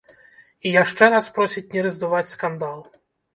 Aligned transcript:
І 0.69 0.71
яшчэ 0.75 1.09
раз 1.15 1.27
просіць 1.35 1.63
не 1.75 1.85
раздуваць 1.89 2.23
скандал. 2.33 2.81